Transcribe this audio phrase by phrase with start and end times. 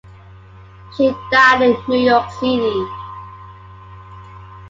[0.97, 2.87] She died in New York City.